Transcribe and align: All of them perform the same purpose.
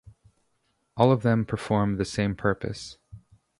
All 0.97 1.11
of 1.11 1.21
them 1.21 1.45
perform 1.45 1.97
the 1.97 2.05
same 2.05 2.33
purpose. 2.33 2.97